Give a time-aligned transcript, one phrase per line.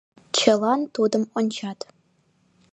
[0.37, 1.79] Чылан тудым ончат.